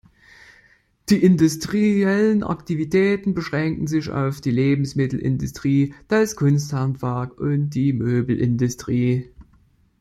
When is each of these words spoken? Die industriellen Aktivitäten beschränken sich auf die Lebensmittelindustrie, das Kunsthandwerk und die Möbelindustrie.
Die 1.09 1.21
industriellen 1.23 2.41
Aktivitäten 2.41 3.35
beschränken 3.35 3.85
sich 3.85 4.09
auf 4.09 4.41
die 4.41 4.49
Lebensmittelindustrie, 4.49 5.93
das 6.07 6.35
Kunsthandwerk 6.35 7.39
und 7.39 7.69
die 7.69 7.93
Möbelindustrie. 7.93 9.31